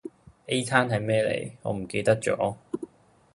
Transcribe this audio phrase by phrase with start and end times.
[0.47, 2.55] A 餐係咩嚟我唔記得咗